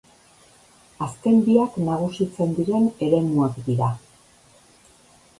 [1.07, 3.91] Azken biak nagusitzen diren eremuak dira.